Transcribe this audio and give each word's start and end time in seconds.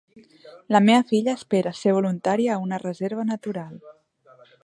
La 0.75 0.79
meva 0.85 1.03
filla 1.11 1.35
espera 1.39 1.75
ser 1.81 1.93
voluntària 1.97 2.55
a 2.55 2.59
una 2.69 2.81
reserva 2.87 3.29
natural. 3.35 3.79